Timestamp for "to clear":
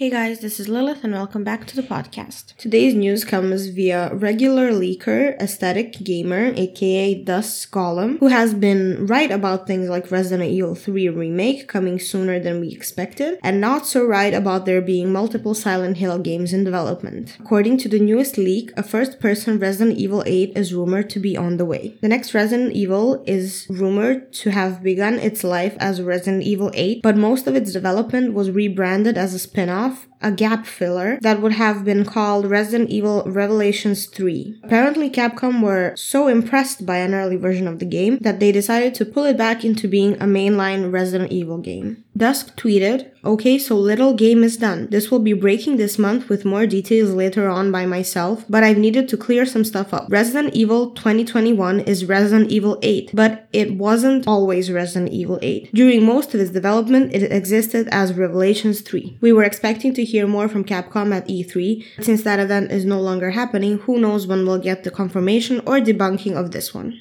49.08-49.44